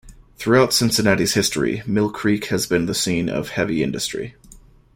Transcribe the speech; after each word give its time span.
Throughout 0.37 0.73
Cincinnati's 0.73 1.35
history, 1.35 1.83
Mill 1.85 2.09
Creek 2.09 2.45
has 2.45 2.65
been 2.65 2.87
the 2.87 2.95
scene 2.95 3.29
of 3.29 3.49
heavy 3.49 3.83
industry. 3.83 4.33